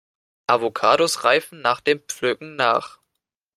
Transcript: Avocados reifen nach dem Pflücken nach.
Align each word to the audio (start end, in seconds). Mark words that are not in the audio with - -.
Avocados 0.47 1.23
reifen 1.25 1.61
nach 1.61 1.79
dem 1.79 1.99
Pflücken 2.07 2.55
nach. 2.55 2.97